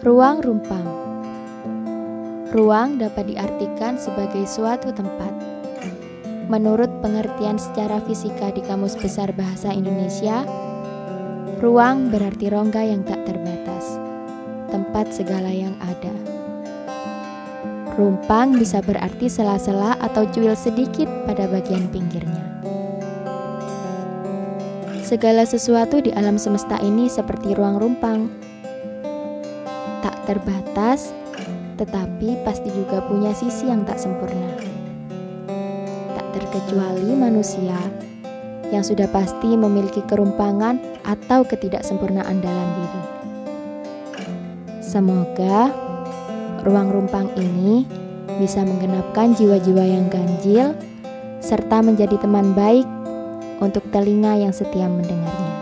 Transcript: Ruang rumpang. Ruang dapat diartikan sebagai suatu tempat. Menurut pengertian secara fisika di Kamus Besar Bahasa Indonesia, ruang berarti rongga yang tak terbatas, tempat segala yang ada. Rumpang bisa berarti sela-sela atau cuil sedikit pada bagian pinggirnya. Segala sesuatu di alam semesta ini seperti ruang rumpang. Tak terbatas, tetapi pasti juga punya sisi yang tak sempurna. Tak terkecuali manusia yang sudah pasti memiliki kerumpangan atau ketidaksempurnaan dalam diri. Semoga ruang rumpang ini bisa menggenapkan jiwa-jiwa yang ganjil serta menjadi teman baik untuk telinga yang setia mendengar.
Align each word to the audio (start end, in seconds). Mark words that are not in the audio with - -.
Ruang 0.00 0.40
rumpang. 0.40 0.88
Ruang 2.56 2.96
dapat 2.96 3.36
diartikan 3.36 4.00
sebagai 4.00 4.48
suatu 4.48 4.96
tempat. 4.96 5.28
Menurut 6.48 6.88
pengertian 7.04 7.60
secara 7.60 8.00
fisika 8.08 8.48
di 8.48 8.64
Kamus 8.64 8.96
Besar 8.96 9.28
Bahasa 9.36 9.68
Indonesia, 9.76 10.48
ruang 11.60 12.08
berarti 12.08 12.48
rongga 12.48 12.80
yang 12.80 13.04
tak 13.04 13.28
terbatas, 13.28 14.00
tempat 14.72 15.12
segala 15.12 15.52
yang 15.52 15.76
ada. 15.84 16.16
Rumpang 17.92 18.56
bisa 18.56 18.80
berarti 18.80 19.28
sela-sela 19.28 20.00
atau 20.00 20.24
cuil 20.32 20.56
sedikit 20.56 21.12
pada 21.28 21.44
bagian 21.44 21.92
pinggirnya. 21.92 22.48
Segala 25.04 25.44
sesuatu 25.44 26.00
di 26.00 26.08
alam 26.16 26.40
semesta 26.40 26.80
ini 26.80 27.04
seperti 27.12 27.52
ruang 27.52 27.76
rumpang. 27.76 28.48
Tak 30.00 30.16
terbatas, 30.24 31.12
tetapi 31.76 32.40
pasti 32.44 32.72
juga 32.72 33.04
punya 33.04 33.36
sisi 33.36 33.68
yang 33.68 33.84
tak 33.84 34.00
sempurna. 34.00 34.56
Tak 36.16 36.26
terkecuali 36.36 37.12
manusia 37.12 37.76
yang 38.70 38.86
sudah 38.86 39.10
pasti 39.10 39.58
memiliki 39.58 40.00
kerumpangan 40.06 40.78
atau 41.04 41.42
ketidaksempurnaan 41.44 42.38
dalam 42.40 42.68
diri. 42.78 43.02
Semoga 44.80 45.70
ruang 46.64 46.88
rumpang 46.90 47.28
ini 47.36 47.84
bisa 48.40 48.64
menggenapkan 48.64 49.36
jiwa-jiwa 49.36 49.84
yang 49.84 50.06
ganjil 50.08 50.72
serta 51.44 51.84
menjadi 51.84 52.16
teman 52.20 52.56
baik 52.56 52.88
untuk 53.60 53.84
telinga 53.92 54.40
yang 54.40 54.52
setia 54.54 54.88
mendengar. 54.88 55.59